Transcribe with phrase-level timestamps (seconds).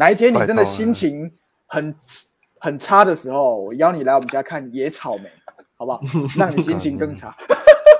[0.00, 1.30] 哪一天你真的心情
[1.66, 1.94] 很
[2.58, 5.30] 很差的时候，我邀你来我们家看野草莓，
[5.76, 6.00] 好不好？
[6.38, 7.36] 让你心情更差。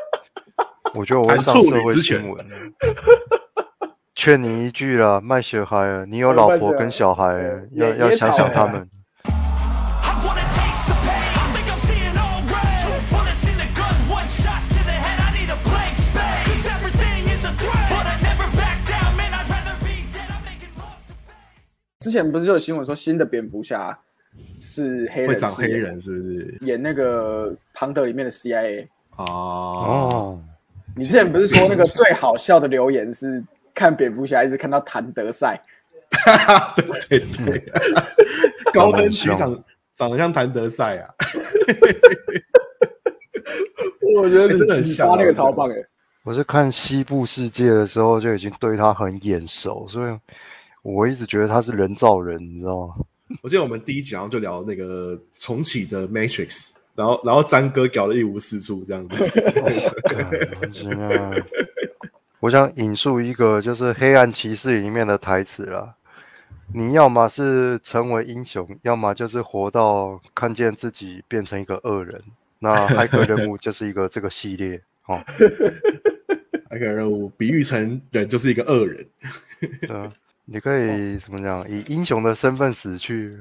[0.97, 2.47] 我觉得我会谈处上社会新闻。
[4.15, 7.39] 劝你一句啦，卖血孩啊，你有老婆跟小孩
[7.73, 8.89] 要要想想他们。
[22.11, 23.97] 之前不是就有新闻说新的蝙蝠侠
[24.59, 26.59] 是黑人，会长黑人是不是？
[26.63, 28.89] 演那个庞德里面的 CIA。
[29.17, 30.43] 哦，哦，
[30.97, 33.41] 你之前不是说那个最好笑的留言是
[33.73, 35.63] 看蝙蝠侠一直看到谭德赛？
[37.07, 37.63] 对对对，
[38.75, 39.65] 高登局长
[39.95, 41.15] 长得像谭德赛啊，
[44.17, 45.75] 我觉得欸真的很你像啊那个超棒哎！
[46.25, 50.19] 我是看西部世界的时候就已经对他很眼熟，所以
[50.83, 52.95] 我一直觉得他是人造人，你知道吗？
[53.43, 59.15] 我记得我们第一集好像就聊那个重启的 Matrix，然后然后詹哥搞得一无是处这样子。
[62.41, 65.95] 我想引述一个就是《黑暗骑士》里面的台词啦：
[66.73, 72.23] 你要么是成为英雄，要么就是活到看见自己变成一个恶人。
[72.59, 75.19] 那骇客任务就是一个这个系列哦，
[76.71, 79.07] 那个任务比喻成人就是一个恶人，
[79.81, 80.13] 对啊，
[80.53, 81.65] 你可以怎么讲？
[81.71, 83.39] 以英雄的身份死去，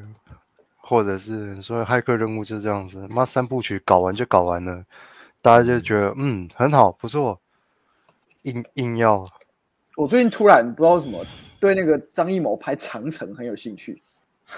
[0.77, 3.07] 或者是说骇客任务就是这样子。
[3.09, 4.85] 妈，三部曲搞完就搞完了，
[5.41, 7.39] 大家就觉得嗯很好，不错。
[8.43, 9.25] 硬硬要
[9.97, 11.25] 我最近突然不知道为什么
[11.59, 13.99] 对那个张艺谋拍《长城》很有兴趣。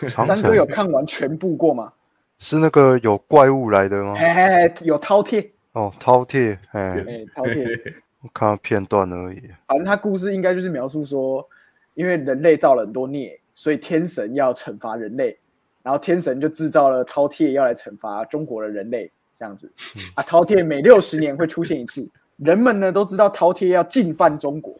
[0.09, 1.93] 长张哥有看完全部过吗？
[2.37, 4.15] 是那个有怪物来的吗？
[4.19, 7.93] 嘿嘿嘿，有饕餮，哦，饕餮，哎，哎，饕餮。
[8.21, 9.41] 我看到片段而已。
[9.67, 11.47] 反正他故事应该就是描述说，
[11.93, 15.37] 因为人类造了很多孽，所以天神要惩罚人类，
[15.83, 19.71] 然后天神就制造了饕餮要来惩罚中国的人类，这样子。
[20.15, 24.79] 啊，饕餮每六十年会出现一次，人们呢都知道饕餮要进犯中国，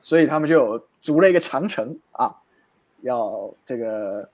[0.00, 2.34] 所以他们就有筑了一个长城啊，
[3.02, 4.28] 要这个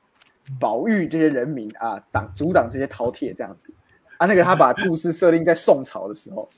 [0.59, 3.71] 保育这些人民啊，挡阻挡这些饕餮这样子。
[4.17, 6.49] 啊，那个他把故事设定在宋朝的时候，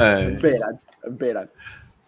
[0.00, 1.48] 哎很，贝兰，很贝兰。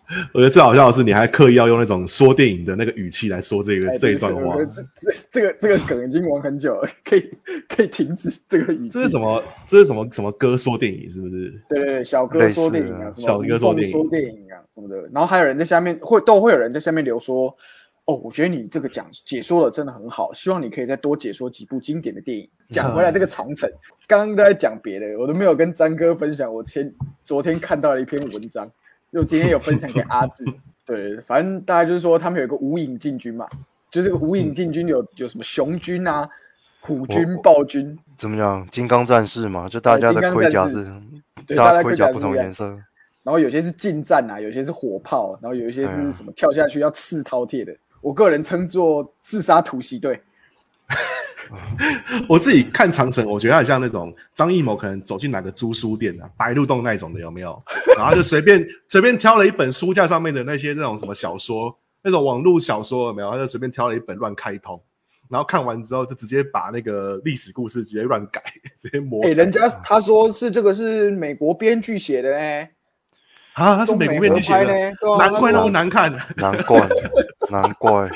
[0.34, 7.30] 我觉得最好笑的是，你还刻意要用那种说电影的那个语气来说这个哎这一段话这这这个这个梗已经玩很久了，可以
[7.68, 8.90] 可以停止这个语气。
[8.90, 9.18] 这是什？
[9.18, 9.42] 么？
[9.66, 11.50] 这是什么什么歌说电影是不是？
[11.68, 17.54] 对对对，小哥说电影啊，什么小哥说电影说电影啊什么的，然后还有人在下面会都会有人在下面留说，
[18.04, 22.48] 哦，我觉得你这个讲解说的真的很好，希望你可以再多解说几部经典的电影。
[22.68, 23.70] 讲回来这个长城，
[24.06, 26.92] 刚刚都在讲别的，我都没有跟詹哥分享我前
[27.22, 28.70] 昨天看到的一篇文章，
[29.12, 30.44] 因为我今天有分享给阿志。
[30.84, 33.46] 对，反正大概就是说他们有一个无影进军嘛，
[33.90, 36.28] 就是这个无影进军有有什么雄军啊、
[36.80, 38.66] 虎军、暴军，怎么讲？
[38.68, 40.84] 金刚战士嘛，就大家金的盔甲是，
[41.46, 42.66] 对大家盔甲不同颜色。
[43.22, 47.72] 然后有些是近战啊，有些是火炮，然后有一些是什么跳下去要刺饕餮的。
[48.00, 50.20] 我个人称作自杀突袭队。
[52.28, 57.62] 我自己看长城，我觉得很像那种张艺谋可能走进哪个租书店啊，白鹿洞那种的有没有？
[57.96, 63.30] 然后就随便随便挑了一本书架上面的那些那种什么小说，那种网络小说有没有？
[63.30, 64.80] 他就随便挑了一本乱开通，
[65.28, 68.42] 然后看完之后就直接把那个历史故事直接乱改，
[68.80, 69.34] 直接模哎、改。
[69.34, 72.68] 人家他说是这个是美国编剧写的呢，
[73.54, 76.12] 啊，他是美国编剧写的呢，难怪那么难看。
[76.36, 76.88] 难怪，
[77.50, 78.10] 难怪。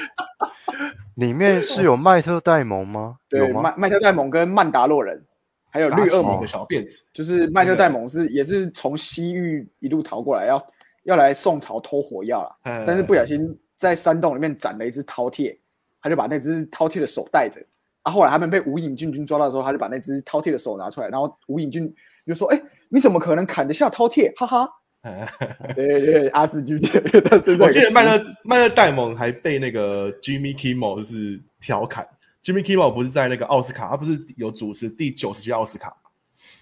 [1.16, 3.16] 里面是有麦特戴蒙吗？
[3.30, 3.60] 有对吗？
[3.62, 5.22] 麦麦特戴蒙跟曼达洛人，
[5.70, 10.66] 还有绿恶魔扎起一个，小辫子，就是麦特戴蒙是也是从西域一路逃过来，要
[11.02, 15.58] 要来宋朝偷火药啦，哎但是不小心在山洞里面斩了一只饕餮，
[16.00, 17.60] 他就把那只饕餮的手带着。
[18.02, 21.92] 啊，后来他们被无影进军抓到的时候，他就把那只饕餮的手拿出来，然后无影进
[22.24, 24.32] 就说：“哎、你怎么可能砍得下饕餮？
[24.36, 24.68] 哈哈！”
[25.74, 32.06] 对对对，阿志就觉得他身上我记得麦石特麦勒戴蒙还被那个 Jimmy Kimmel 就是调侃
[32.42, 35.90] ，Jimmy Kimmel 不是在那个奥斯卡，他不是有主持第九十届奥斯卡。
[35.90, 35.96] 嘛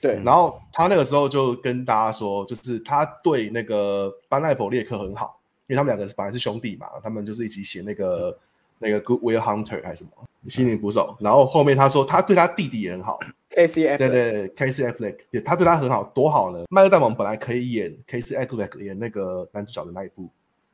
[0.01, 8.39] 对，然后他那个时候就跟大家说，就是他对那个班奈弗列克很好，因为他们两个本来是兄弟嘛，他们就是一起写那个
[8.79, 10.11] 那个 Good Will Hunter 还是什么
[10.51, 11.17] 心灵捕手。
[11.21, 13.19] 然后后面他说他对他弟弟也很好，
[13.55, 16.65] KCF 对对，Casey Affleck 也他对他很好，多好呢。
[16.71, 20.29] 麦克戴蒙本来可以演 Casey Affleck 演那个男主角的那一部，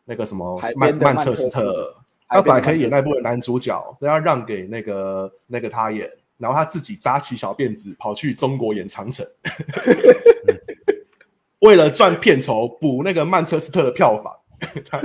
[0.05, 1.95] 那个什么曼曼曼彻斯特，
[2.29, 9.27] 他本来可以演那部的男主角，都要让给那个那个他演，然后他自己扎起小辫子跑去中国演长城，
[11.61, 14.35] 为了赚片酬补那个曼彻斯特的票房。
[14.91, 15.01] 他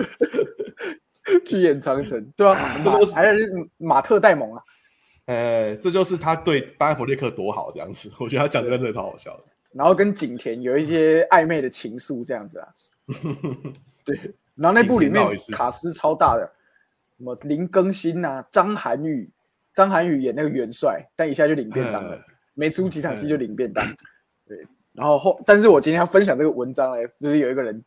[1.45, 4.61] 去演长城，对啊，马这就是还是马特戴蒙啊，
[5.25, 9.43] 呃，这就是他对班艾弗列克多好这样子，我觉得他讲这个真的超好笑的。
[9.71, 12.67] 然后跟景甜有一些暧昧的情愫这样子啊。
[14.05, 14.17] 对，
[14.55, 16.49] 然后那部里面卡斯超大的，
[17.17, 19.29] 什么林更新啊，张涵予，
[19.73, 22.23] 张涵予演那个元帅，但一下就领便当了嗯，
[22.53, 23.85] 没出几场戏就领便当。
[24.47, 27.83] 对，然后后，但是我今天要分享这个文章哎，就是有一个人，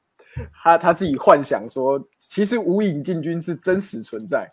[0.53, 4.51] 他他自己幻想说，其实无影进军是真实存在。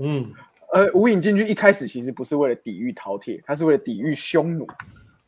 [0.00, 0.32] 嗯，
[0.72, 4.66] 呃，无影进军一开始其实不是为了抵御饕餮，他是为了抵御匈奴。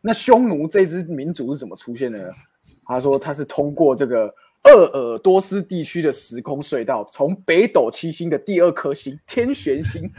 [0.01, 2.31] 那匈奴这支民族是怎么出现的呢？
[2.85, 4.33] 他说他是通过这个
[4.65, 10.11] 鄂尔多斯地区的时空隧道，从北斗七星的第二颗星天璇星，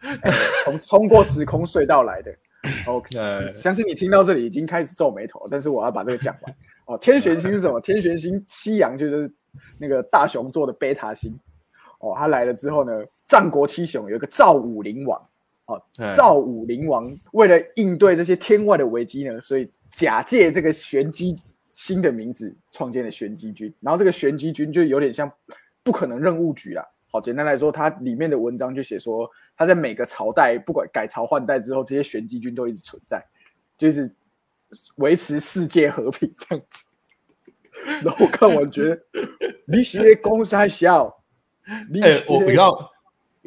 [0.00, 0.32] 呃
[0.64, 2.34] 从通过时空隧道来的。
[2.86, 6.54] OK，呃相信你听到这里已经开始皱眉头，但是我要把这个讲完。
[6.86, 7.80] 哦，天璇星是什么？
[7.80, 9.30] 天璇星西洋就是
[9.76, 11.36] 那个大熊座的贝塔星。
[12.00, 15.20] 哦，他来了之后呢，战国七雄有一个赵武灵王。
[15.66, 21.36] 哦，哎赵武灵王为了应对这些天外的危机呢，所以假借这个玄机
[21.74, 23.72] 新的名字创建了玄机军。
[23.80, 25.30] 然后这个玄机军就有点像
[25.82, 26.82] 不可能任务局啦。
[27.10, 33.22] 好，简单来说，它里面的文章就写说，它在每个朝代不管改朝换代之后，这些玄机军都一直存在，
[33.76, 34.10] 就是
[34.96, 36.84] 维持世界和平这样子。
[38.04, 39.02] 然后我看完觉得，
[39.66, 41.22] 你学公三小，
[41.90, 42.90] 你哎、是我比较，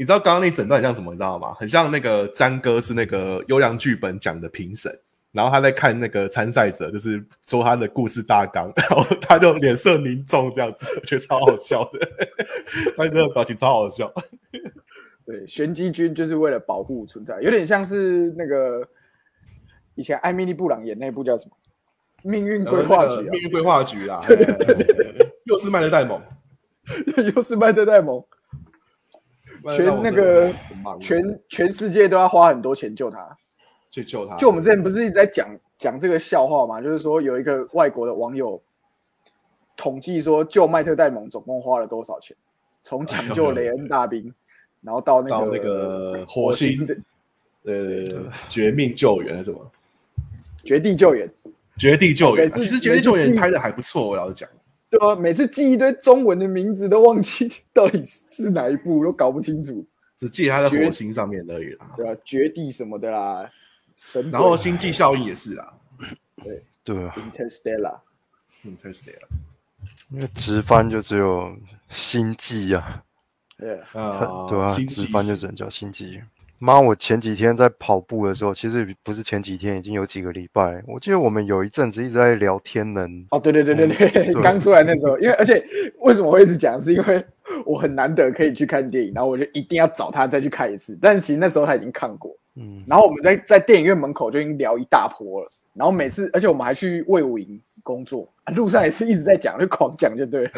[0.01, 1.12] 你知道刚刚那整段很像什么？
[1.12, 1.53] 你知道吗？
[1.59, 4.92] 很像那个詹哥是那个优良剧本奖的评审，
[5.31, 12.00] 然后他在看那个参赛者，就是说他的故事大纲，然后他就脸色凝重这样子，我觉得超好笑的，
[12.98, 14.12] 他那个表情超好笑。
[15.24, 18.83] 对，玄机军就是为了保护存在，有点像是那个
[19.94, 21.56] 以前艾米丽布朗演那部叫什么
[22.27, 26.19] 《命运规划局、命运规划局啦，对对对对，又是麦德戴蒙，》，
[27.36, 28.25] 又是麦德戴蒙，
[29.69, 30.54] 全那个
[31.00, 33.38] 全全世界都要花很多钱救他。
[33.92, 35.46] 去救他，就我们之前不是一直在讲
[35.78, 38.62] 讲这个笑话嘛，就是说有一个外国的网友
[39.75, 42.34] 统计说救麦特戴蒙总共花了多少钱，
[42.81, 44.34] 从抢救雷恩大兵，
[44.80, 46.96] 然后到那个到那个火星的
[47.64, 49.72] 呃绝命救援还是什么
[50.64, 51.30] 绝地救援。
[51.78, 54.48] 绝地救援其实绝地救援拍的还不错，我老实讲。
[54.92, 59.84] 对啊，每次记一堆中文的名字都忘记到底是哪一部，都搞不清楚。
[60.20, 61.90] 只记得他在绝火星上面而已啦。
[61.98, 63.50] 对啊，绝地什么的啦，
[63.96, 65.74] 神然后星际效应也是啦
[66.84, 69.28] 对 啊，Interstellar，，Interstellar
[70.10, 71.56] 因为直翻就只有
[71.90, 73.04] 星际啊，
[73.58, 76.22] 对，啊，对啊，直翻就只能叫星际。
[76.63, 80.80] 妈，我前几天在跑步的时候，其实不是前几天，已经有几个礼拜。
[80.86, 85.63] 我记得我们有一阵子一直在聊天能，哦，对对对对对，对 刚出来那时候，因为而且
[86.02, 87.25] 为什么会一直讲，是因为
[87.66, 90.96] 我很难得可以去看电影，然后我就一定要找他再去看一次。
[91.02, 95.52] 但是其实那时候他已经看过，嗯，然后我们在在电影院门口就已经聊一大波了。
[95.74, 100.52] 然后每次，而且我们还去魏武营工作，啊路上也是一直在讲，就狂讲就对了，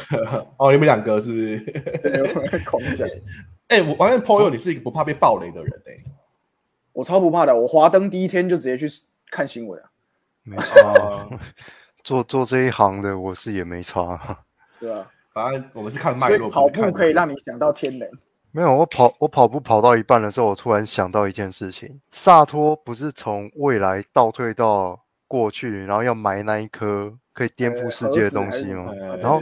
[0.57, 1.59] 哦，你们两个是不是？
[2.01, 3.07] 对，我们狂讲。
[3.69, 6.03] 哎，我发现 Paul 你是一个不怕被暴雷的人哎。
[6.91, 8.85] 我超不怕的，我华灯第一天就直接去
[9.31, 9.89] 看新闻啊，
[10.43, 11.27] 没错， 啊，
[12.03, 14.37] 做做这一行的我是也没差。
[14.79, 18.11] 对啊、反正我们是看脉所以络，跑步可以让你想到天人。
[18.51, 28.93] 没有，我跑我跑步跑到一半的时候，我突然想到一件事情：萨托不是从未来倒退到过去，然后要埋那一颗可以颠覆世界的东西吗？
[28.99, 29.41] 呃然后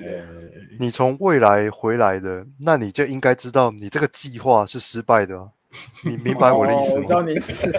[0.79, 5.48] 你从未来回来的，那你就应该知道你这个计划是失败的啊、
[6.03, 7.27] 你明白我的意思哦我知道吗？
[7.27, 7.71] 你是，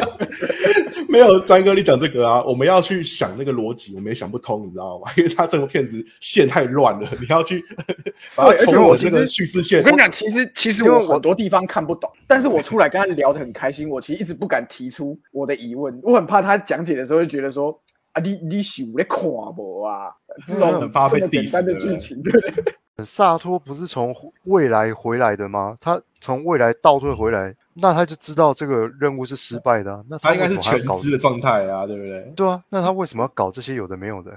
[1.08, 5.10] 没有詹哥，你讲这个啊，我们要去想那个逻辑，我们也想不通，你知道吗？
[5.18, 7.62] 因为他这部片子线太乱了，你要去
[8.34, 9.80] 把它对而且重整这个叙事线。
[9.80, 17.78] 我跟你讲，其实其实我我很多地方看不懂，但是我出来跟他聊得很开心，我其实一直不敢提出我的疑问，我很怕他讲解的时候就觉得说
[18.16, 20.10] 啊，你你是有在看不啊？
[20.46, 23.04] 这种很简单的剧情，对不对？
[23.04, 25.76] 萨托不是从未来回来的吗？
[25.82, 32.32] 他从未来倒退回来，那他就知道这个任务是失败的啊、那他应该是全知的状态啊，对不对？
[32.34, 34.32] 对啊，那他为什么要搞这些有的没有的？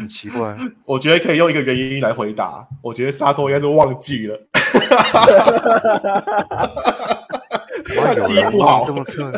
[0.00, 0.56] 很奇怪。
[0.86, 4.36] 我觉得可以用一个原因来回答，我觉得萨托应该是忘记了，
[8.24, 9.30] 记忆不好这么测？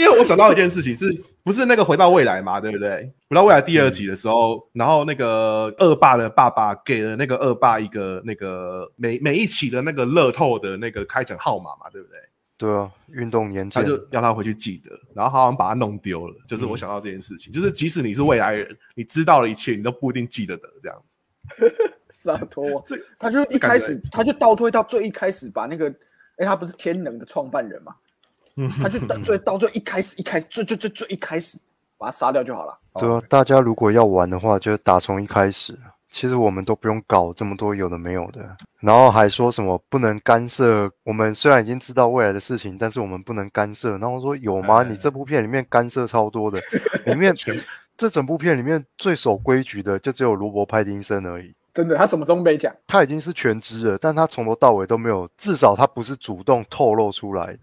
[0.00, 1.12] 因为我想到一件事情是，
[1.44, 3.12] 不是那个回到未来嘛，对不对？
[3.28, 12.18] 回到未来第二集的时候，然后那个恶霸的爸爸给了那个恶霸一个那个每每一期的那个乐透的那个开奖号码嘛，对不对？
[12.56, 16.34] 对啊，运动年鉴，他就要他回去记得，然后他好像把他弄丢了。
[16.46, 21.16] 就是我想到这件事情，就是即使你是未来人，你知道了一切，你都不一定记得得这样子。
[22.10, 25.88] 萨托王，这他就一开始他就倒退到最一开始把那个，
[26.36, 27.94] 哎，他不是天能的创办人嘛，
[28.80, 31.58] 他就到最到最一开始一开始最最最最一开始
[31.96, 32.78] 把他杀掉就好了。
[32.94, 35.78] 对啊，大家如果要玩的话，就打从一开始。
[36.12, 38.40] 其实我们都不用搞这么多有的没有的，
[38.80, 40.90] 然后还说什么不能干涉。
[41.04, 43.96] 我们虽然已经知道未来的事情，但是我们不能干涉。
[43.98, 44.82] 然后说有吗？
[44.82, 46.60] 你这部片里面干涉超多的，
[47.06, 47.32] 里面
[47.96, 51.54] 这整部片里面最守规矩的就只有罗伯·派丁森而已。
[51.72, 52.74] 真的，他什么都没讲。
[52.88, 57.58] 他已经是全知了，但他从头到尾都没有，至少他不是主动透露出来的。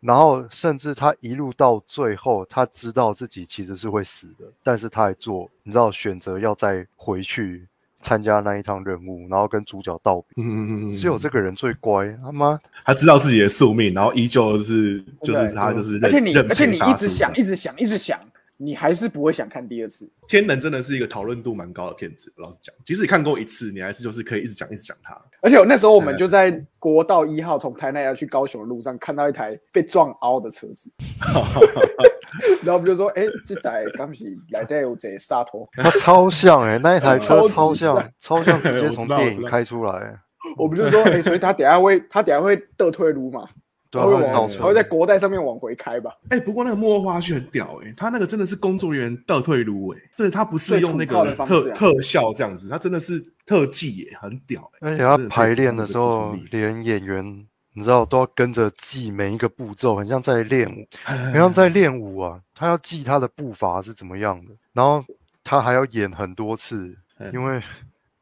[0.00, 7.66] 然后甚至他一路到最后，他知道自己其实是会死的，但是他还做，你知道选择要再回去
[8.00, 10.44] 参加那一趟任务，然后跟主角道别。
[10.44, 18.20] 嗯嗯嗯，只有这个人最乖，他妈他知道自己的宿命，然后依旧是就是他就是认，而且你而且你一直想，一直想，一直想，
[18.60, 20.06] 你还是不会想看第二次。
[20.26, 25.16] 天能真的是一个讨论度蛮高的片子，老实讲，即使你看过一次，你还是就是可以一直讲一直讲它。
[25.40, 30.90] 而且我那时候我们就在国道一号从台南要去高雄的路上看到一台被撞凹的车子，
[32.62, 40.18] 然后我们就说：“哎、这台刚是来带有这沙头， 它超像哎、那一台车超像像，超像直接从电影开出来。”
[40.56, 43.48] 我们就说：“哎、所以他等下会他等下会倒退路嘛，
[43.90, 46.10] 对啊，他会往会在国代上面往回开吧？
[46.30, 62.40] 哎、不过那个幕后花絮很屌哎、他那个真的是工作人员倒退路哎、对他不是用那个特特效这样子，他真的是特技耶、很屌哎、而且他排练的时候连演员你知道都要跟着记每一个步骤，很像在练舞，很像在练舞啊。
[62.54, 65.04] 他要记他的步伐是怎么样的，然后
[65.44, 67.62] 他还要演很多次，嗯因为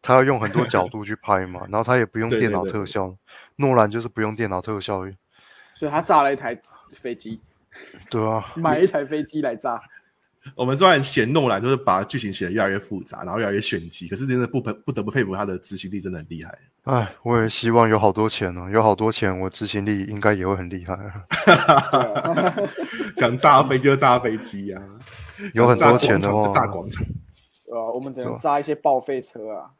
[0.03, 3.17] 他要用很多角度去拍嘛， 然后他也不用电脑对特效。
[3.57, 5.07] 诺兰就是不用电脑特效，
[5.77, 6.59] 所以他炸了一台
[6.95, 7.39] 飞机，
[8.11, 9.81] 对啊，买一台飞机来炸。
[10.55, 16.59] 我们虽然嫌诺兰就是把剧情写得越来越复杂，然后越来越炫技，可是真的不不不得不佩服他的执行力，真的很厉害。
[16.85, 20.97] 哎，我也希望有好多钱哦，有好多钱，我执行力应该也会很厉害。
[23.19, 24.83] 想炸飞机就炸飞机啊，
[25.53, 27.05] 有很多钱的话炸广场就炸，广场。
[27.67, 29.71] 对啊，我们只能炸一些报废车啊。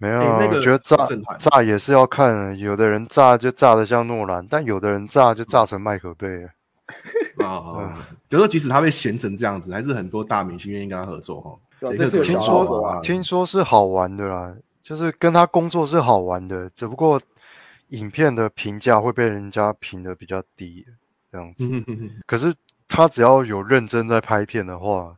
[0.00, 0.96] 没有那个我觉得炸
[1.38, 6.48] 炸也是要看，有的人炸就炸的像诺兰，但有的人炸就炸成麦克贝。
[7.44, 11.56] 啊，就说即使他被闲成这样子，还是很多大明星愿意跟他合作哈。
[11.78, 17.20] 对啊这是有听·说听说是好玩的啦，就是跟他工作是好玩的，只不过
[17.88, 20.86] 影片的评价会被人家评的比较低，
[21.30, 21.68] 这样子。
[22.26, 22.54] 可是
[22.88, 25.14] 他只要有认真在拍片的话，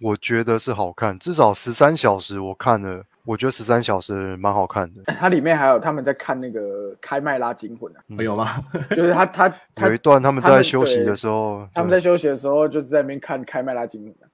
[0.00, 5.02] 我觉得是好看，至少十三小时我看了，我觉得十三小时蛮好看的。
[5.18, 8.62] 它里面还有他们在看那个开麦拉惊魂啊，还有吗？
[8.90, 14.26] 就是他他他 有一段他们在休息的时候，他们在休息的时候就是在那边看开麦拉惊魂啊。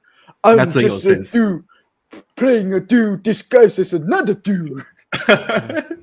[0.55, 1.63] 那 I'm 真有 just a sense dude
[2.37, 4.85] playing a dude disguised as another dude。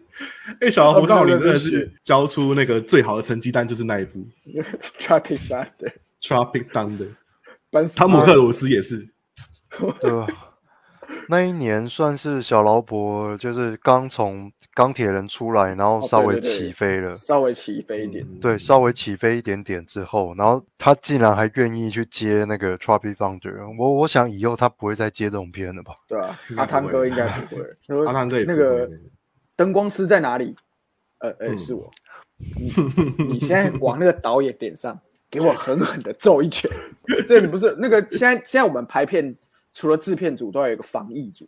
[0.59, 4.25] 哎，小老虎道理真的是交出那个最好的成绩单，就是那一部
[4.99, 7.09] Trapping Thunder，Tropic Thunder。
[7.71, 9.07] 班斯汤姆克鲁斯也是，
[9.99, 10.27] 对啊，
[11.29, 17.13] 那一年算是小劳勃，就是刚从钢铁人出来，然后稍微哦对对对起飞了。
[17.15, 18.25] 稍微起飞一点。
[18.39, 25.93] 对，稍微起飞一点点之后，然后他竟然还愿意去接那个 Tropic Thunder，我我想以后他不会再接这种片了吧？
[26.07, 27.55] 对啊， 阿汤哥应该不
[27.89, 28.05] 会。
[28.05, 28.99] 阿汤哥那个会
[29.55, 30.55] 灯光师在哪里？
[31.19, 31.89] 呃呃，嗯是我。
[32.37, 32.73] 你
[33.29, 36.69] 你现在往那个导演点上给我狠狠的揍一拳。
[37.27, 39.33] 这不是那个现在现在我们拍片，
[39.73, 41.47] 除了制片组，都要有一个防疫组。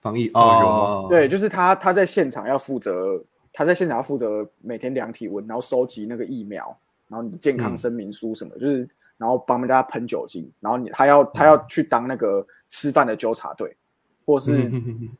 [0.00, 6.74] 防疫哦对，就是他他在现场要负责，他在现场要负责每天量体温，然后收集那个疫苗，
[7.08, 13.76] 然后你的健康嗯声明书什么，就是然后帮大家喷酒精，然后你他要他要去当那个吃饭的纠察队，
[14.24, 14.70] 或是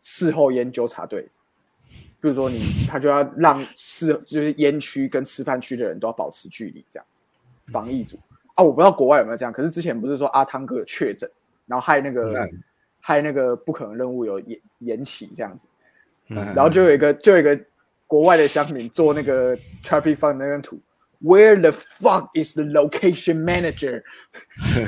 [0.00, 1.28] 事后烟纠察队。
[2.22, 7.22] 比如说你，他就要让事就是烟区跟吃饭区的人都要保持距离，这样子。
[7.72, 8.18] 防疫组
[8.54, 11.30] 啊，我不知道国外有没有这样，可是之前不是说阿汤哥有确诊，
[11.70, 12.50] 然后害那个嗯
[13.00, 15.66] 害那个不可能任务有延延期这样子。
[16.28, 17.58] 嗯然后就有一个就有一个
[18.06, 20.78] 国外的乡民做那个 Traffic Fund 那张图
[21.22, 24.02] ，Where the fuck is the location manager？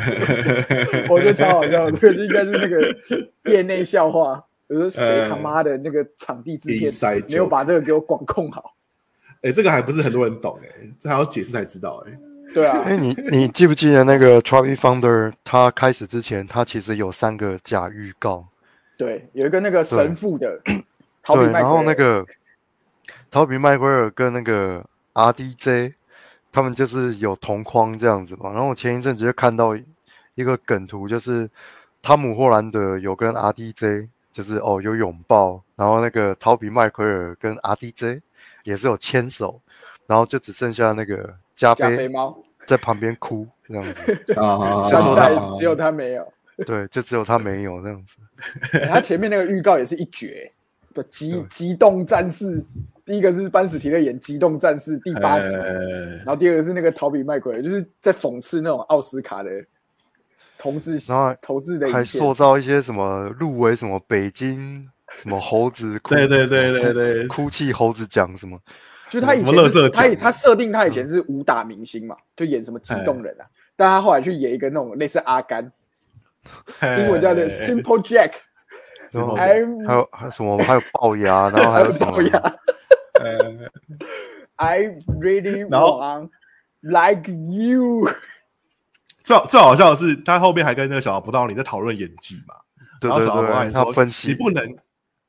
[1.09, 2.97] 我觉得超好笑，这个应该是那个
[3.51, 4.45] 业内笑话。
[4.69, 6.93] 我说谁他妈的那个场地制片
[7.29, 8.75] 没有把这个给我管控好？
[9.43, 12.19] 哎，这个还不是很多人懂哎，这还要解释才知道哎。
[12.55, 15.33] 对啊， 哎，你你记不记得那个 Tropic Founder？
[15.45, 18.47] 他开始之前，他其实有三个假预告，
[18.97, 20.61] 对，有一个那个神父的，
[21.23, 22.25] 逃避对，然后那个
[23.31, 25.95] 陶比麦奎尔跟那个 RDJ，
[26.51, 28.51] 他们就是有同框这样子嘛。
[28.51, 29.77] 然后我前一阵子就看到
[30.35, 31.49] 一个梗图，就是
[32.03, 38.21] 汤姆霍兰德有跟 RDJ 就是哦有拥抱，然后那个陶比麦奎尔跟 RDJ
[38.65, 39.61] 也是有牵手，
[40.07, 46.33] 然后就只剩下那个加加菲菲猫，在旁边哭这样子， 啊，三说代他只有他没有。
[46.67, 48.17] 对，就只有他没有这样子。
[48.79, 50.51] 欸 他前面那个预告也是一绝，
[50.95, 52.63] 不激激动战士，
[53.05, 59.51] 第一个是班史提勒演激动战士第八集，呃然后第二个是那个逃避麦奎尔，就是在讽刺那种奥斯卡的
[60.59, 67.27] 同志然后投资的还塑造一些什么入围什么北京什么猴子哭，对对对对对。
[67.27, 68.57] 哭泣猴子奖什么，
[69.13, 73.45] 就是他以前是他奖他设定他以前是武打明星嘛，就演什么激动人啊，
[73.77, 75.71] 但他后来去演一个那种类似阿甘，
[76.99, 78.33] 英文叫做 Simple Jack，
[79.13, 80.57] 然后还有还有什么？
[80.65, 82.13] 还有龅牙， 然后还有什么？
[82.13, 82.55] 龅牙。
[83.21, 83.71] 呃
[84.57, 86.31] I really want
[86.81, 88.09] like you，
[89.23, 92.55] 最好最好笑的是，他后面还跟那个小不道你在讨论演技嘛，
[93.01, 94.77] 对对然后小宝对，你说他分析你不能，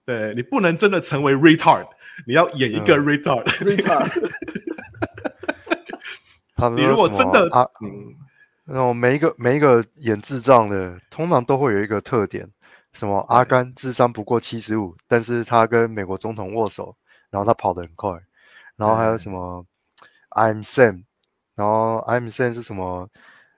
[0.06, 1.86] 对你不能真的成为 retard，
[2.26, 3.44] 你要演一个嗯 retard。
[3.44, 4.32] retard
[6.76, 8.16] 你如果真的啊，嗯，
[8.66, 12.48] 那种每一个每一个演智障的，通常都会有一个特点，
[12.94, 16.96] 什么阿甘智商不过七十五，但是他跟美国总统握手，
[17.30, 18.12] 然后他跑得很快，
[18.78, 19.66] 然后还有什么
[20.30, 21.04] I'm Sam，
[21.56, 23.10] 然后 I'm Sam 是什么？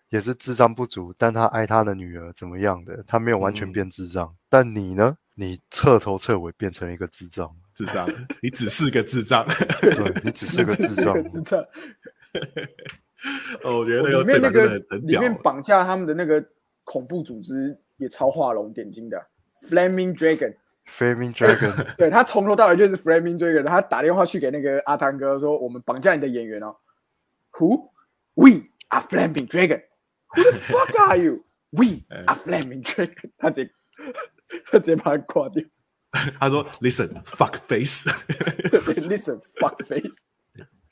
[0.09, 3.03] 也是智商不足，但他爱他的女儿怎么样的？
[3.05, 5.17] 他没有完全嗯变智障，但你呢？
[5.33, 8.07] 你彻头彻尾变成一个智障，智障，
[8.41, 9.45] 你只是个智障。
[9.81, 11.29] 对你只是个智障。
[11.29, 11.61] 智障。
[13.63, 14.77] 哦，我觉得那个里面那个。
[14.99, 16.43] 里面绑架他们的那个
[16.83, 19.21] 恐怖组织也超画龙点睛的
[19.69, 20.55] ，Flaming Dragon。
[20.87, 26.75] Flaming Dragon，对他从头到尾就是 Flaming Dragon，他打电话去给那个阿汤哥说：“我们绑架你的演员哦。
[27.53, 27.89] ”Who?
[28.35, 29.81] We are Flaming Dragon.
[30.27, 31.43] Who the fuck are you?
[31.71, 33.31] We are Flaming Dragon.
[33.37, 33.71] 他直接
[34.67, 35.63] 他直接把他挂掉。
[36.39, 38.09] 他说：“Listen, fuck face。
[39.07, 40.19] Listen, fuck face。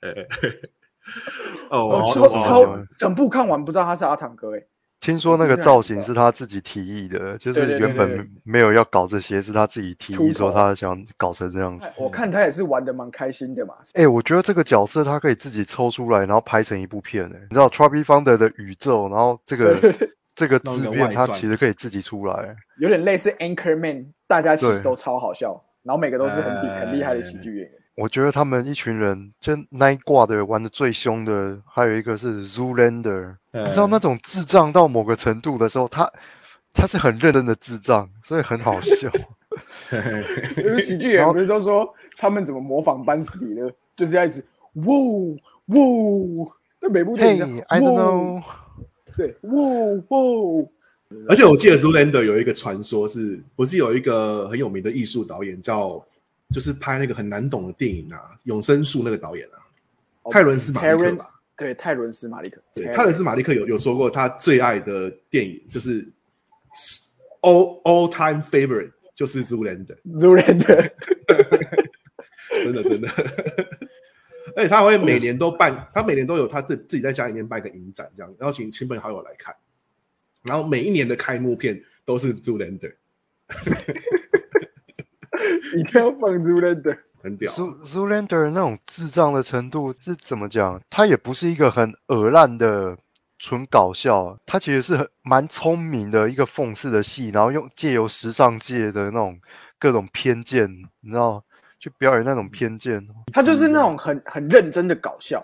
[1.69, 4.63] 哦，哦，超超整部看完不知道他是阿汤哥哎。
[4.99, 11.91] 听说那个造型是他自己提议的，就是原本对没没有要搞这些，是他自己提秃议说他想搞成这样子。
[11.97, 13.73] 我看他也是玩的蛮开心的嘛。
[13.95, 19.77] 哎、我觉得这个角色他可以自己抽出来，然后拍成一部片哎、你知道 Traby Founder 的宇宙，然后这个
[20.35, 22.55] 这个弄一个自片，他其实可以自己出来。
[22.79, 27.71] 有点类似 Anchorman，大家其实都超好笑，然后每个都是很厉哎很厉害的喜剧演员。
[27.95, 36.11] 我觉得他们一群人，就那一挂的玩的最凶的，还有一个是 Zoolander，、嗯你知道那种智障到某个程度的时候，他
[36.73, 39.07] 他是很认真的智障，所以很好笑。
[40.55, 44.43] 就 是喜剧演员不是都说他们怎么模仿班斯迪勒，就是要一直
[44.73, 44.85] 哇
[45.67, 45.75] 哇，
[46.79, 48.41] 在每部电影上 I don't know，
[49.15, 49.51] 对哇
[50.09, 50.67] 哇，
[51.27, 56.05] 而且我记得 Zoolander 有一个传说是，不是有一个很有名的艺术导演叫，
[56.51, 59.57] 就是拍那个很难懂的电影啊，《永生树》那个导演啊，
[60.31, 61.29] 泰伦斯马利克吧？
[61.55, 66.03] 对泰伦斯马利克，对，泰伦斯马利克有有说过他最爱的电影就是
[67.41, 70.89] all all time favorite 就是 Zoolander，Zoolander，
[72.63, 73.07] 真的真的。
[74.55, 79.55] 而且他会每年都办，他每年都有他自自己在家里面办个影展，这样，然后请亲朋好友来看，
[80.43, 82.93] 然后每一年的开幕片都是 Zoolander，
[85.77, 86.97] 一定要放 Zoolander。
[87.23, 87.49] 很屌。
[87.53, 90.81] Zoo Zoolander 那种智障的程度是怎么讲？
[90.89, 92.97] 他也不是一个很恶烂的
[93.39, 99.39] 纯搞笑，他其实是很蛮聪明的一个讽刺的戏，然后用借由时尚界的那种
[99.79, 101.41] 各种偏见，你知道，
[101.79, 105.41] 去表演那种偏见，他就是那种很很认真的搞笑，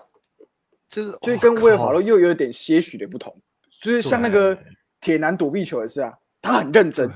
[0.90, 3.34] 就是就是跟威尔法洛洛又有点些许的不同。
[3.80, 4.54] 就是像那个
[5.00, 7.10] 铁男躲避球也是啊，他很认真，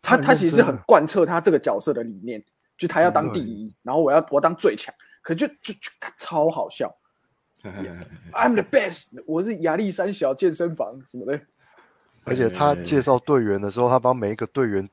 [0.00, 2.42] 他他其实是很贯彻他这个角色的理念，
[2.78, 6.94] 就他要当第一，然后我要我要当最强，可就就就超好笑。
[8.32, 11.40] I'm the best，我是亚历山小健身房什么的。
[12.24, 14.88] 而且他介绍队员的时候，他帮每一个队员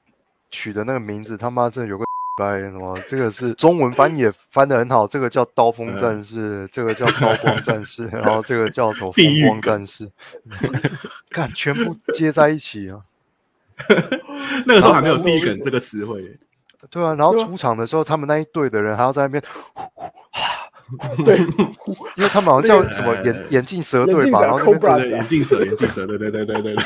[0.50, 2.98] 取的那个名字，他妈真的有个掰什么？
[3.08, 10.10] 这个是中文翻译也翻的很好，这个叫刀锋战士，这个叫刀光战士，然后这个叫什么 风光战士，
[11.30, 13.00] 看全部接在一起啊！
[14.66, 16.38] 那个时候还没有“地梗”这个词汇，
[16.90, 19.44] 对啊，然后出场的时候，他们那一队的人还要在那边，
[21.26, 21.38] 对，
[22.16, 26.84] 因为他们好像叫什么眼眼镜蛇队吧，然后眼镜蛇，眼镜蛇，对对对对对对。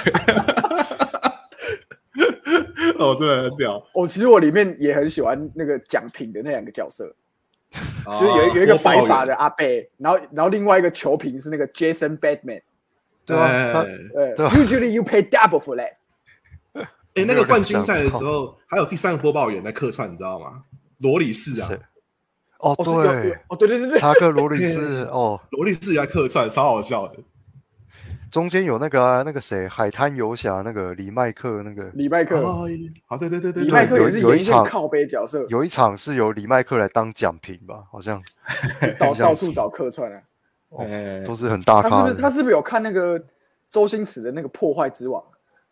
[3.00, 7.14] 哦，真的很屌，哦，其实我里面也很喜欢那个奖品的那两个角色，
[8.20, 12.62] 就就是有一有一个白发的阿贝，然后然后另外一个球评是那个 Jason Batman。
[13.26, 13.38] 对。
[13.38, 15.94] 啊，他对，Usually you pay double for that。
[17.16, 20.64] 哎，那个冠军赛的时候，还有第三个播报员在客串，你知道吗？
[21.00, 21.70] 罗里士啊，
[22.60, 24.80] 哦，对，哦对对对对，查克罗里士
[25.12, 27.16] 哦，罗里士也在客串，超好笑的。
[28.32, 32.68] 中间有那个啊，那个谁，海滩游侠那个李麦克那个，李麦克，哦，
[33.06, 38.22] 好，对对对对，李麦克也是有一场演一些靠背角色，有一场是由李麦克来当奖评吧，好像。
[39.00, 40.22] 到到处找客串啊。
[40.70, 40.86] 哦
[41.26, 42.22] 都是很大咖他是不是咖。
[42.24, 43.18] 他是不是有看那个
[43.70, 45.22] 周星驰的那个《破坏之王》？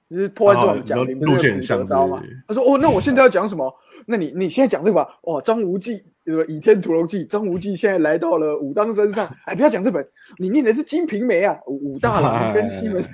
[0.09, 2.43] 就是《破坏之王哦》讲路线很像德招吗是是？
[2.47, 3.73] 他说：“哦，那我现在要讲什么？
[4.05, 5.07] 那你你现在讲这个吧。
[5.23, 9.27] 哦，张无忌，什么《倚天屠龙记》，张无忌现在来到了武当山上。
[9.45, 13.03] 哎，不要讲这本，你念的是《金瓶梅》啊，武武大郎跟西门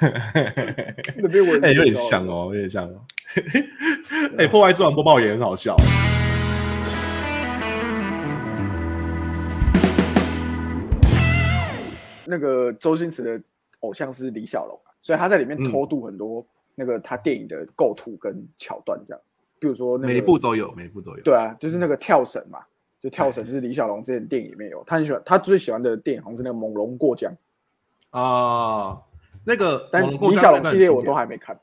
[1.16, 3.00] 那边我有点像哦，有点像哦。
[4.38, 5.76] 哎，破坏之王播报也很好笑。
[12.30, 13.40] 那个周星驰的
[13.80, 19.20] 偶像是李小龙啊，所以他在里面嗯偷渡很多那个他电影的构图跟桥段，这样，
[19.58, 21.22] 比如说那个每一部都有，每一部都有。
[21.22, 22.60] 对啊，就是那个跳绳嘛，
[23.00, 27.32] 就跳绳，就是李小龙之前电影里面有，他很喜欢，他最喜欢的电影好像是那个《猛龙过江》，
[28.18, 29.00] 啊，
[29.44, 31.58] 那个但李小龙系列我都还没看。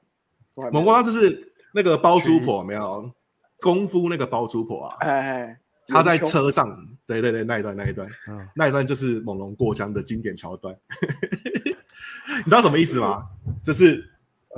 [0.55, 3.11] 猛龙过江就是那个包租婆没有
[3.61, 10.75] 功夫那个包租婆啊，哎哎，他在车上，对对对，那一段那一段，嗯那一段就是猛龙过江的经典桥段。
[12.37, 13.27] 你知道什么意思吗？
[13.63, 14.03] 就是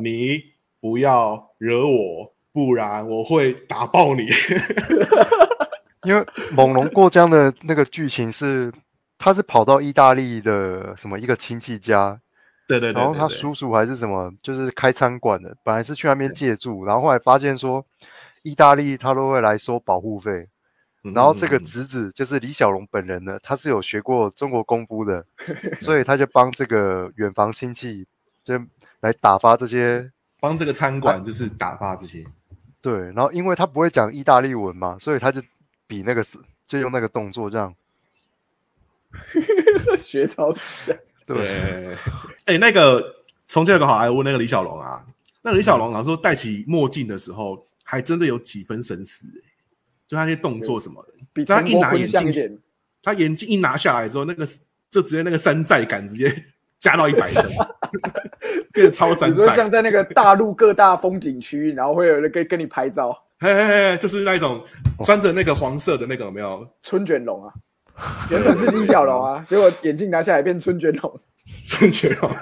[0.01, 0.39] 你
[0.79, 4.27] 不要惹我，不然我会打爆你。
[6.03, 8.71] 因为猛龙过江的那个剧情是，
[9.17, 12.17] 他是跑到意大利的什么一个亲戚家，
[12.67, 17.85] 对对对，然后他叔叔还是什么，就是开餐馆的，本来是去那边借住，然后后来发现说，
[18.43, 20.47] 意大利他都会来收保护费，嗯
[21.13, 25.25] 然后这个侄子就是李小龙本人呢，他是有学过中国功夫的，
[25.81, 28.05] 所 以他就帮这个远房亲戚
[28.43, 28.59] 就
[28.99, 32.25] 来打发这些帮这个餐馆就是打发这些。
[32.81, 35.41] 对，然后因为他不会讲意大利文嘛，所以他就
[35.87, 36.23] 比那个
[36.67, 37.73] 就用那个动作这样，
[39.97, 40.53] 学超
[40.85, 41.97] 对，对，
[42.45, 43.03] 哎、那个
[43.47, 45.05] 重庆有个好莱坞那个李小龙啊，
[45.41, 49.43] 那个李小龙，老实说戴起墨镜的时候，还真的有几分神似、欸，
[50.07, 52.59] 就他那些动作什么的，比他一拿眼镜。
[53.03, 54.45] 他眼镜一拿下来之后，那个
[54.89, 56.33] 就直接那个山寨感直接
[56.77, 57.45] 加到一百分，
[58.73, 64.61] 变得超山 你说像，在那个大陆各大风景区，然后会有人跟跟你拍照，嘿嘿嘿，就是那种
[65.05, 66.67] 穿着那个黄色的那个有没有？
[66.81, 67.53] 春卷龙啊，
[68.29, 71.19] 原本是李小龙啊， 结果眼镜拿下来变春卷龙。
[71.65, 72.29] 春卷龙，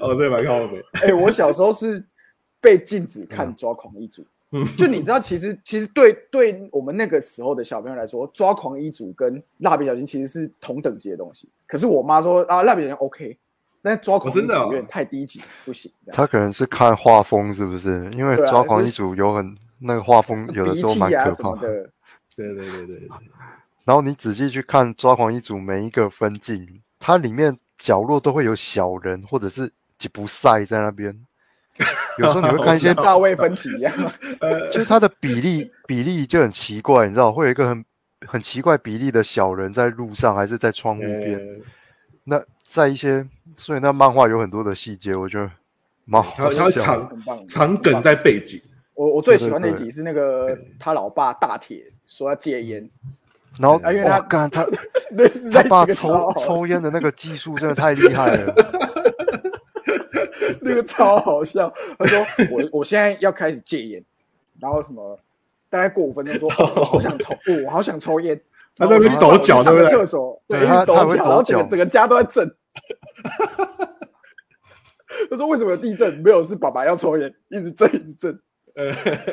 [0.00, 0.78] 哦，对，蛮靠谱。
[1.02, 2.02] 哎、我小时候是
[2.64, 4.22] 被禁止看《抓狂一族》
[4.56, 11.48] 嗯就你知道，其实其实对对我们那个时候的小朋友来说，《抓狂一族》跟《蜡笔小新》其实是同等级的东西。
[11.66, 13.36] 可是我妈说啊，《蜡笔小新》OK，
[13.82, 15.90] 但是《抓狂真的》哦有点太低级，不行。
[16.12, 18.08] 他可能是看画风是不是？
[18.16, 21.56] 因为抓狂一就是族有很那个画风，有的时候蛮可怕。
[21.56, 21.90] 的，
[22.36, 23.08] 对对对对对，
[23.84, 31.26] 然后你仔细去看抓狂一族每一个分镜，它里面角落都会有小人或者是吉普赛在那边。
[32.18, 33.92] 有时候你会看一些大卫芬奇一样。
[34.70, 37.84] 就是他的比例比例就很奇怪，你知道，会有一个很
[38.26, 41.34] 很奇怪比例的小人在路上，还是在窗户边。
[41.34, 41.64] 呃
[42.26, 43.22] 那在一些，
[43.54, 45.50] 所以那漫画有很多的细节，我觉得
[46.06, 47.06] 蛮好他他会笑的。
[47.26, 48.58] 藏藏梗在背景，
[48.94, 52.88] 我我最喜欢那一集是那个他老爸大铁说要戒烟，
[53.58, 54.66] 然后啊因为他他
[55.12, 58.54] 那他爸抽抽烟的那个技术真的太厉害了。
[60.74, 61.72] 那个超好笑。
[61.98, 62.18] 他说
[62.50, 64.04] 我 我现在要开始戒烟，
[64.60, 65.18] 然后什么
[65.70, 68.38] 大概过五分钟说，哦我好想抽，哦我好想抽烟。
[68.76, 72.50] 他在那边抖脚对不对厕所，对他，抖脚，然后整个脚整个家都在震。
[75.30, 76.12] 他说为什么有地震？
[76.18, 78.40] 没有，是爸爸要抽烟，一直震一直震。
[78.74, 78.86] 呃，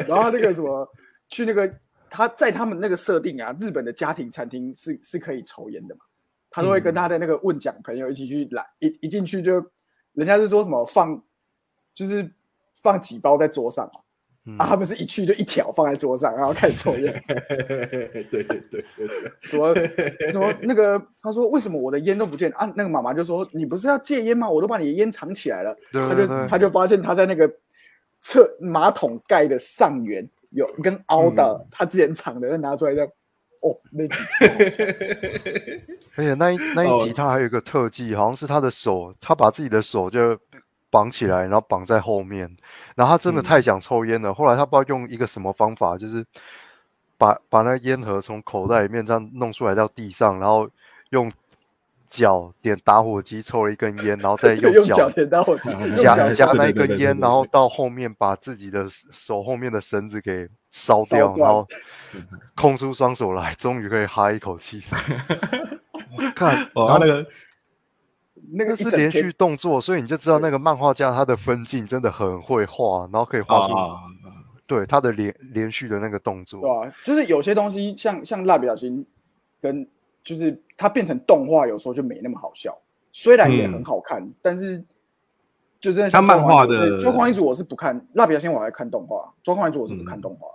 [0.07, 0.87] 然后那个什么，
[1.27, 1.73] 去那个
[2.07, 6.01] 他在他们那个设定啊，日本的家庭餐厅是是可以抽烟的嘛，
[6.51, 9.53] 他都会跟他的那个问讲朋友一起去来，一一进去就，
[10.13, 11.19] 人家是说什么放，
[11.93, 12.29] 就是
[12.81, 13.89] 放几包在桌上
[14.57, 19.07] 啊，他们是一去就一条放在桌上，然后开始抽烟， 对对对对对，
[19.43, 19.75] 什么
[20.31, 22.65] 什么那个，他说为什么我的烟都不见啊？
[22.75, 24.49] 那个妈妈就说你不是要戒烟吗？
[24.49, 25.75] 我都把你的烟藏起来了。
[25.91, 27.47] 他就对对对他就发现他在那个
[28.19, 33.07] 侧马桶盖的上缘有一根凹的，嗯他之前藏的，他拿出来这样，
[33.61, 34.15] 哦，那集
[36.17, 40.35] 而且那一那哦一集他还有一个特技，好像是他的手，他把自己的手就
[40.91, 42.41] 绑起来，然后绑在后面，
[42.95, 44.31] 然后他真的嗯太想抽烟了。
[44.33, 46.23] 后来他不知道用一个什么方法，就是
[47.17, 50.69] 把把那个烟盒从口袋里面这样弄出来到地上，然后
[51.09, 51.31] 用
[52.07, 61.65] 脚点打火机抽了一根烟，然后再， 用脚点打火机夹夹那一根烟，然后到后面把自己的手后面的绳子给烧掉，然后
[62.55, 64.83] 空出双手来，终于可以哈一口气。
[66.13, 67.25] 我看，哦，然后他那个
[68.53, 74.01] 那个是连续动作，所以你就知道那个漫画家他的分镜真的很会画，然后可以画出、啊，
[74.65, 76.61] 对他的连连续的那个动作。
[76.61, 79.05] 对吧、就是有些东西像像蜡笔小新
[79.59, 79.87] 跟
[80.23, 82.77] 就是它变成动画，有时候就没那么好笑，
[83.11, 84.83] 虽然也很好看，但是
[85.79, 90.47] 就真的像漫画的是抓狂一族我是不看，蜡笔小新我还看动画，抓狂一族我是不看动画。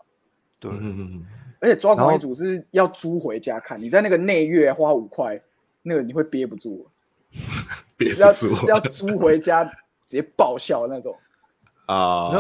[0.58, 1.26] 对，嗯嗯嗯，
[1.60, 5.40] 而且抓狂一族是要租回家看，你在那个内月花五块，
[5.82, 6.88] 那个你会憋不住，要
[7.96, 8.66] 憋不住。
[8.66, 9.72] 要租回家直
[10.08, 11.16] 接爆笑那种。
[11.86, 12.30] 啊，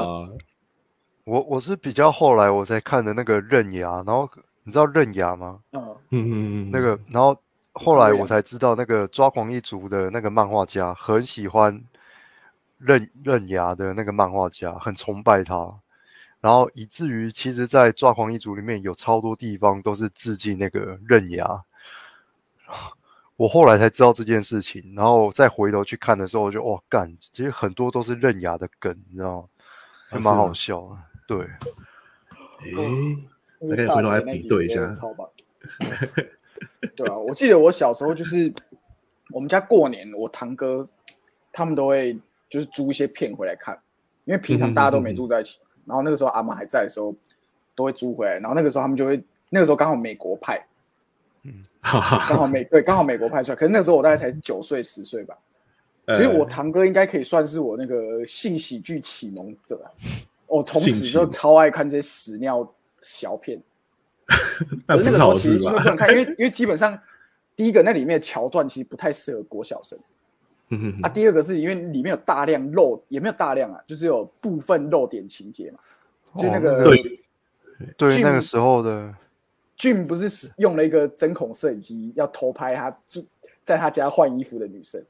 [1.24, 4.28] 我我是比较后来我才看的那个刃牙，然后
[4.64, 5.60] 你知道刃牙吗？
[5.72, 7.36] 嗯，嗯嗯嗯，那个，然后
[7.72, 11.80] 后来我才知道，那个抓狂一族的那个漫画家很喜欢
[12.78, 15.72] 刃刃牙的那个漫画家，很崇拜他，
[16.40, 21.62] 然后以至于其实，在抓狂一族里面有超多地方都是致敬那个刃牙。
[23.36, 29.48] 我后来才知道这件事情，然后再回头去看的时候，我就哇干，其实很多都是刃牙的梗，你知道吗？
[30.08, 30.96] 还蛮好笑的。
[31.26, 31.38] 对，
[32.62, 32.76] 诶，
[33.68, 35.28] 大概那个大回头来比对一下超棒。
[36.94, 38.52] 对啊，我记得我小时候就是
[39.32, 40.88] 我们家过年，我堂哥
[41.52, 42.18] 他们都会
[42.48, 43.78] 就是租一些片回来看，
[44.24, 47.14] 因为平常大家都没住在一起，然后那个时候阿妈还在的时候
[47.74, 50.64] 都会租回来，然后那个时候他们就会那个时候刚好美国派，
[51.80, 55.36] 哈哈刚好美对刚好美国派出来，可是那个时候我大概才九岁十岁吧，
[56.06, 59.82] 所以我呃堂哥应该可以算是我那个性喜剧启蒙者。
[59.84, 59.86] 啊，
[60.46, 62.68] 我从此就超爱看这些屎尿
[63.00, 63.60] 小片。
[64.86, 65.84] 那个时候好事吧其实？
[65.84, 66.98] 不能看，因为因为基本上
[67.54, 69.98] 第一个那里面的桥段其实不太适合国小生
[70.70, 75.78] 嗯啊，第二个是因为里面有大量漏，也没有大量啊，就是有部分漏点情节嘛，
[76.42, 77.22] 就那个哦对。
[77.98, 79.14] 对，那个时候的
[79.76, 83.26] 俊不是使用了一个针孔摄影机要偷拍他住
[83.62, 85.02] 在他家换衣服的女生，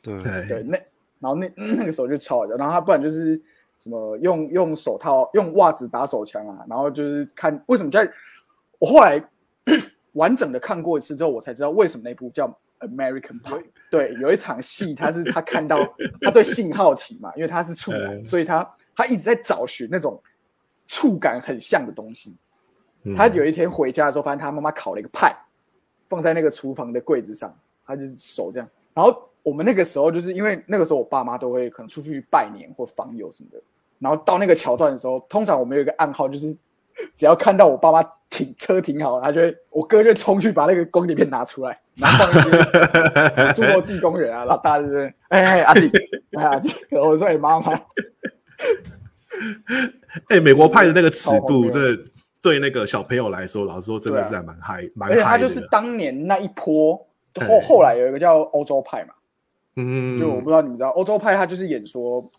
[0.00, 0.16] 对
[0.48, 0.78] 对，那
[1.18, 3.40] 然后那 那个时候就超好笑，然后他不然就是
[3.78, 8.08] 什么用用手套用袜子打手枪啊，然后就是看为什么在，
[8.78, 9.22] 我后来
[10.12, 12.46] 完整的看过一次之后，我才知道为什么那部叫
[12.80, 13.64] American Pie。
[13.90, 15.78] 对，有一场戏他是他看到
[16.20, 20.20] 他对性好奇嘛，因为他是处男，嗯所以他他一直在找寻那种
[20.86, 22.36] 触感很像的东西。
[23.04, 25.34] 嗯他有一天回家的时候，发现他妈妈烤了一个派，
[26.06, 27.54] 放在那个厨房的柜子上，
[27.86, 28.68] 他就是手这样。
[28.94, 33.60] 然后我们那个时候就是因为那个时候我爸妈都会可能出去拜年或访友什么的，
[33.98, 36.54] 然后到那个桥段的时候，通常我们有一个暗号，就是
[37.16, 42.58] 只要看到我爸妈停车停好，他就会我哥就会冲去把那个光碟片拿出来， 然后放一些
[43.52, 45.90] 侏罗纪公园啊，然后大家就是哎哎阿弟
[46.36, 47.72] 哎阿弟，我说哎妈妈，
[50.28, 51.98] 哎，美国派的那个尺度，这
[52.42, 55.38] 对那个小朋友来说，老实说真的是还蛮嗨，蛮而且他。
[55.38, 59.14] 就是当年那一波后对后来有一个叫欧洲派嘛。
[59.76, 62.30] 嗯，就我不知道你们知道，欧洲派他就是演说，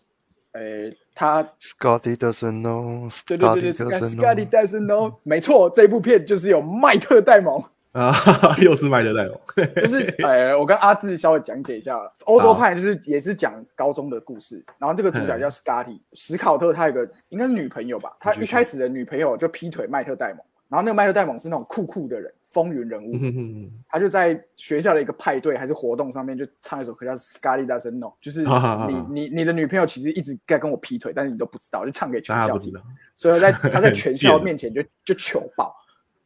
[0.52, 4.48] 诶、他 Scotty doesn't know, 对对对对 Scotty doesn't know。
[4.48, 7.60] doesn't know，没错，这部片就是有麦特戴蒙，
[7.94, 8.12] 啊，
[8.60, 9.40] 又是麦特戴蒙，
[9.76, 28.42] 就是呃，我跟阿志稍微讲解一下，欧洲派就是也是讲高中的故事，然后这个主角叫 Scotty，史考特他有个应该是女朋友吧，他一开始的女朋友就劈腿麦特戴蒙，然后那个麦特戴蒙是那种酷酷的人，风云人物，嗯他就在学校的一个派对还是活动上面就唱一首歌叫《Scotty Doesn't Know》，就是
[28.88, 32.74] 你你你的女朋友其实一直在跟我劈腿，但是你都不知道，就唱给全校听
[33.14, 35.72] 所以在他在 全校面前就就糗爆。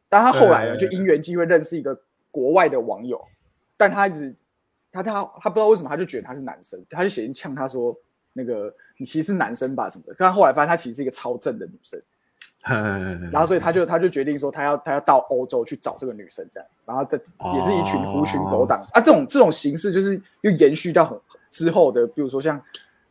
[0.09, 1.97] 但他后来呢，呃就因缘机会认识一个
[2.31, 3.23] 国外的网友，
[3.77, 4.35] 但他一直
[4.91, 7.95] 他他他不知道为什么他就觉得他是男生，他就写信呛他说
[8.33, 10.15] 那个你其实是男生吧什么的。
[10.17, 12.01] 但他后来发现他其实是一个超正的女生，
[12.63, 21.19] 然然后所以他就他就决定说他要他要到欧洲去找这个女生这样，然后这也是一群狐群狗党、啊，这种这种形式就是又延续到很
[21.51, 22.59] 之后的，比如说像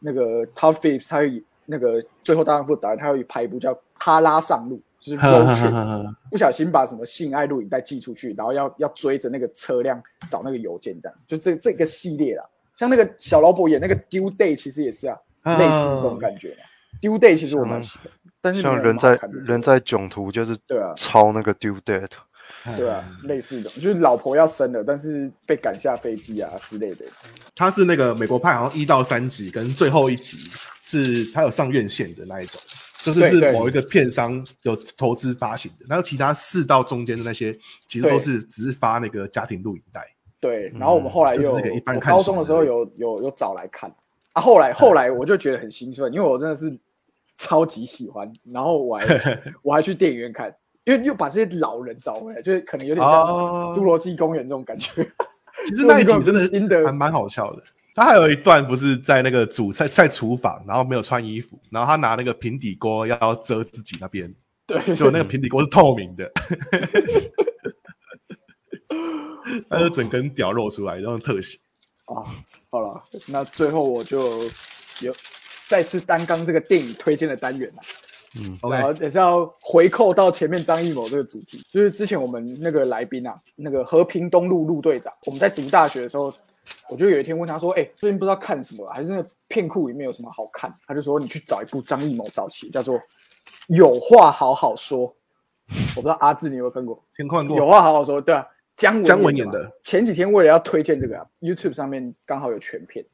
[0.00, 12.44] 那个 Todd Phillips，他会那个最后大丈夫导演，他会拍一部叫《哈拉上路》，就是 trip，不小心把什么性爱录影带寄出去，然后要要追着那个车辆找那个邮件，这样就这这个系列啦。
[12.74, 16.56] 像那个小老婆演那个 Due Day，其实也是啊，类似这种感觉
[17.00, 17.18] 丢。
[17.18, 18.08] Due Day 其实我蛮喜欢，
[18.40, 22.10] 但是像人在人在囧途就是对啊抄那个 due date，
[22.76, 27.04] 对啊，类似的，就是老婆要生了，但是被赶下飞机啊之类的。
[27.54, 30.38] 他是那个美国派，好像一到三集跟最后一集
[30.82, 32.60] 是他有上院线的那一种，
[33.12, 37.52] 就是是某一个片商有投资发行的，然后其他四到中间的那些
[37.86, 40.00] 其实都是只是发那个家庭录影带。
[40.40, 43.92] 对，然后我们后来又我高中的时候有有有找来看
[44.34, 46.78] 啊，后来后来我就觉得很兴奋，因为我真的是
[47.36, 49.04] 超级喜欢，然后我还
[49.62, 55.02] 我还去电影院看，因为又把这些老人找回来，就是可能有点像哦《侏罗纪公园》这种感觉。
[55.66, 57.62] 其实那一集真的 新的还蛮好笑的。
[57.98, 64.32] 他还有一段不是在那个煮菜在厨房，然后没有穿衣服，然后他拿那个平底锅要遮自己那边，
[64.68, 66.30] 对，就那个平底锅是透明的，
[69.68, 71.58] 他就整根屌露出来，然后特写。
[72.04, 72.22] 啊，
[72.70, 74.44] 好了，那最后我就
[75.00, 75.12] 有
[75.66, 77.78] 再次担纲这个电影推荐的单元了。
[78.40, 86.32] 嗯然后 OK，也是要回扣到前面张艺谋这个主题，就是之前我们那个来宾啊，那个和平东路陆队长，我们在读大学的时候，
[86.88, 92.98] 我就有一天问他说：“哎、最近不知道看什么，还是那个片库里面有什么好看？”他就说：“你去找一部张艺谋早期叫做
[93.68, 95.08] 《有话好好说》，
[95.96, 97.02] 我不知道阿志你有没有看过？
[97.16, 99.70] 天看过有话好好说，对啊，姜文姜文演的。
[99.82, 103.04] 前几天为了要推荐这个、啊、，YouTube 上面刚好有全片，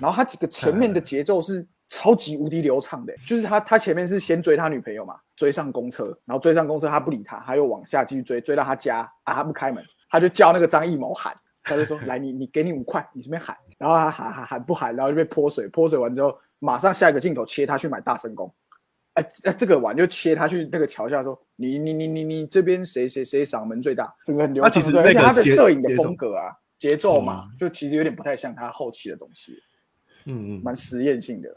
[0.00, 18.52] 然后他几个前面的节奏是超级无敌流畅的，就是他他前面是先追他女朋友嘛，追上公车，然后追上公车他不理他，他又往下继续追，追到他家啊，他不开门，他就叫那个张艺谋喊，他就说来你你给你五块，你这边喊，然后他喊喊喊不喊，然后就被泼水，泼水完之后，马上下一个镜头切他去买大神功。
[19.14, 24.82] 哎，哎，这个完就切他去那个桥下说，你你你你你这边谁谁谁嗓门最大，整个很流畅。
[24.96, 29.52] 而且他的摄影的风格啊，节奏嘛，就其实有点不太像他后期的东西，
[30.24, 31.48] 嗯嗯，蛮实验性的。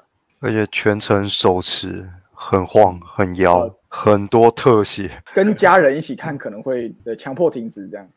[0.41, 5.23] 而且全程手持，很晃，很摇，很多特写。
[5.33, 8.07] 跟家人一起看可能会呃强迫停止这样。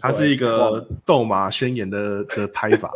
[0.00, 2.92] 它是一个斗马宣言的的拍法，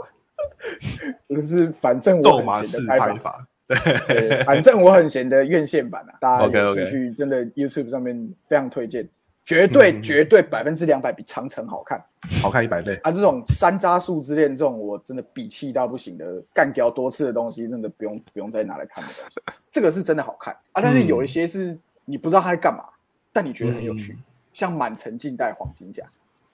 [1.28, 3.46] 就是反正我很斗马式拍法。
[3.66, 9.08] 对，反正我很闲的院线版啊，大家有兴趣真的 YouTube 上面非常推荐，
[9.44, 12.04] 绝对、嗯绝对百分之两百比长城好看。
[12.42, 12.98] 好看一百倍。
[13.04, 19.40] 啊，这种山楂树之恋这种我真的鄙弃到不行的干掉多次的东西，真的不用不用再拿来看的东西。
[19.70, 22.84] 这个是真的好看啊，但是有一些是你不知道他在干嘛，
[23.32, 24.18] 但你觉得很有趣，
[24.52, 26.04] 像满城尽带黄金甲。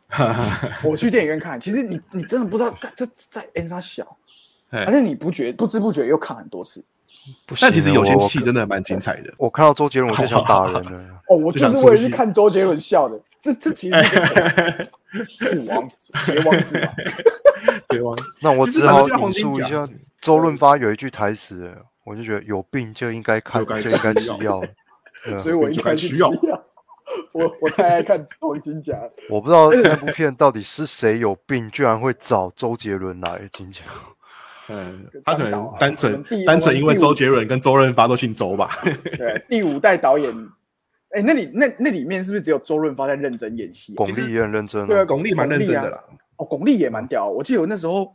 [0.85, 4.17] 我去电影院看，其实你你真的不知道，干这在 N 沙小，
[4.71, 6.85] 哎而且你不觉不知不觉又看很多次。
[7.61, 9.35] 但其实有些我戏真的蛮精彩的。
[9.37, 11.21] 我看到周杰伦我就想打人了。
[11.29, 14.01] 哦，我就就是为了去想出戏看周杰伦笑的，这这其实
[15.41, 16.89] 是王子嘛。
[17.89, 18.15] 对吗？
[18.41, 19.89] 那我只好反正就黄引述一下
[20.21, 24.63] 周润发有一句台词，我就觉得有病就应该看，就应该吃药
[25.37, 26.31] 所以我应该去吃药。
[27.37, 33.83] 我我太爱看黄金甲了， 我不知道那部片到底是谁有病，居然会找周杰伦来金甲。
[34.69, 38.71] 嗯，他可能单纯单纯因为周杰伦跟周润发都姓周吧？
[39.17, 40.35] 对，第五代导演，
[41.11, 43.99] 哎，那里那那里面是不是只有周润发在认真演戏啊？
[43.99, 46.05] 巩俐也很认真对啊，啊，巩俐蛮认真的啊啦。
[46.39, 47.29] 哦，巩俐也蛮屌。
[47.31, 48.13] 我记得我那时候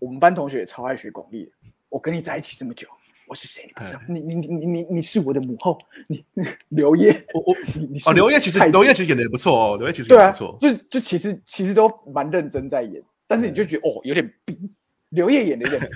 [0.00, 1.48] 我们班同学也超爱学巩俐。
[1.88, 2.88] 我跟你在一起这么久，
[3.26, 4.00] 我是谁你不知道？
[4.08, 6.24] 你你你你你你是我的母后，你
[6.68, 10.58] 刘烨，我我你你是哦，刘烨其实刘烨其实演的也不错哦，刘烨其实对啊演的不错，。
[10.60, 14.58] 就就其实其实都蛮认真在演，但是你就觉得哦有点逼，
[15.10, 15.90] 刘烨演的有点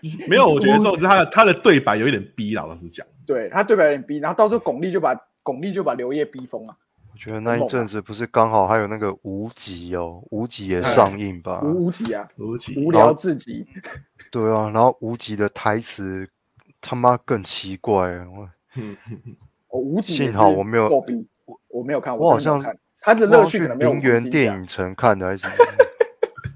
[0.00, 3.06] 逼， 没有，我觉得 这种是他的他的对白有一点逼，老实讲。
[3.26, 6.89] 对他对白有点逼，然后到时候巩俐就把巩俐就把刘烨逼疯了，我
[7.22, 11.60] 觉得那一阵子不是刚好还有那个无极哦，无极也上映吧？
[11.62, 13.66] 无无极啊，无极无聊至极。
[14.30, 16.26] 对啊，然后无极的台词
[16.80, 18.10] 他妈更奇怪，
[19.68, 21.04] 我无极幸好我没有，我
[21.68, 22.58] 我没有看，我好像
[23.02, 25.46] 他的乐趣可能没有陵园电影城看的还是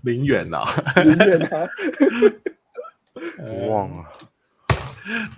[0.02, 0.64] 林远呐，
[1.04, 1.68] 林园啊。
[3.38, 4.04] 我忘了。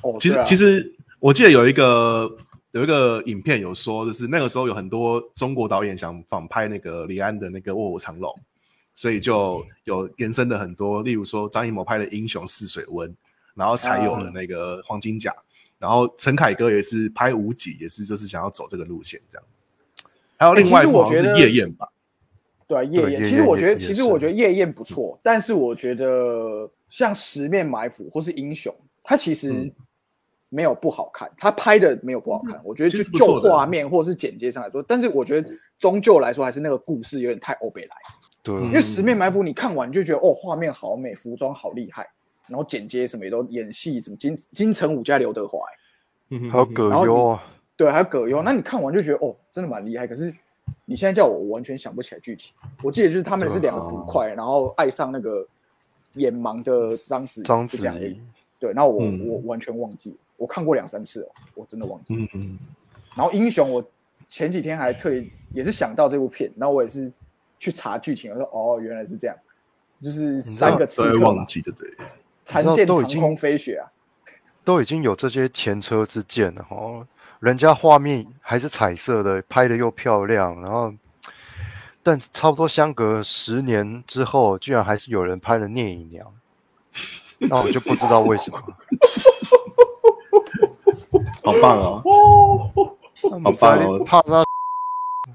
[0.02, 2.30] 哦，其实、啊其实我记得有一个
[2.72, 8.30] 有一个影片有说，就是那个时候有很多中国导演想仿拍那个李安的那个《卧虎藏龙》，
[8.94, 13.08] 所以就有延伸的很多，例如说张艺谋拍的《英雄试水温》，
[13.54, 15.34] 然后才有了那个黄金甲，
[15.78, 19.46] 然后陈凯歌也是拍无极，也是就是想要走这个路线这样。
[20.38, 21.88] 还有另外一部是我觉得夜宴吧，
[22.68, 23.24] 对啊，夜宴。
[23.24, 29.72] 其实我觉得，其实我是觉得夜宴不错，但是我觉得像十面埋伏或是英雄，它其实嗯
[30.56, 32.58] 没有不好看，他拍的没有不好看。
[32.64, 37.96] 我觉得就就画面或者是剪接上来说，但是我觉得终究来说还是那个故事有点太欧北来。
[38.42, 42.08] 对，因为十面埋伏你看完就觉得哦，画面好美，服装好厉害，
[42.48, 45.76] 然后剪接什么也都演戏什么金金城武加刘德华、欸
[46.30, 47.44] 嗯还有葛优啊，
[47.76, 50.06] 对，还有葛优，那你看完就觉得哦，真的蛮厉害。
[50.06, 50.34] 可是
[50.84, 52.52] 你现在叫我，我完全想不起来剧情。
[52.82, 55.46] 我记得就是他们是两个捕快，然后爱上那个
[56.14, 58.20] 眼盲的章子怡章子就这样而已怡。
[58.66, 62.16] 对，然后我、嗯我完全忘记，我看过两三次哦，我真的忘记。
[62.16, 62.58] 嗯嗯
[63.14, 63.84] 然后英雄，我
[64.26, 67.12] 前几天还特意也是想到这部片，然后我也是
[67.60, 69.36] 去查剧情，我说哦，原来是这样，
[70.02, 71.88] 就是三个刺客忘，记的对。
[72.44, 73.86] 残剑长都已经空飞雪啊，
[74.64, 77.06] 都已经有这些前车之鉴了哦，
[77.40, 80.92] 人家画面还是彩色的，拍的又漂亮，然后，
[82.02, 86.26] 但差不多相隔十年之后，居然还是有人拍了《聂隐娘》，
[87.38, 88.58] 那我就不知道为什么。
[91.42, 92.02] 好棒哦！
[93.42, 94.44] 好棒哦怕他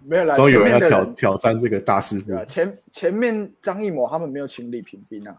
[0.04, 5.36] 没有啦，终于有人要挑挑战这个大师傅前前面张艺谋他们没有请李平冰啊，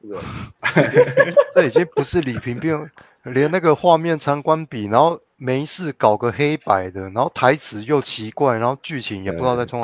[0.00, 1.34] 对不对？
[1.52, 2.88] 这已经不是李平平，
[3.24, 9.82] 连那个画面参观比，然后没事搞个黑白的，然后台词又奇怪，然后剧情也不知道在冲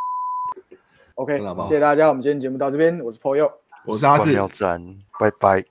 [1.17, 3.51] OK，谢谢大家，我们今天节目到这边，我是 p o y o
[3.85, 5.65] 我是阿志，关庙站，拜拜。